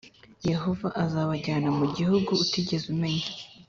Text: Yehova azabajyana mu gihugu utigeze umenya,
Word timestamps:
Yehova 0.49 0.87
azabajyana 1.03 1.69
mu 1.79 1.85
gihugu 1.95 2.29
utigeze 2.43 2.85
umenya, 2.93 3.29